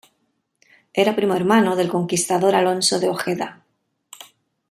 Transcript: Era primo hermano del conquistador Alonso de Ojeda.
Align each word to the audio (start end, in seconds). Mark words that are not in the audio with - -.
Era 1.01 1.15
primo 1.15 1.35
hermano 1.35 1.75
del 1.75 1.87
conquistador 1.91 2.55
Alonso 2.55 2.99
de 2.99 3.07
Ojeda. 3.09 3.63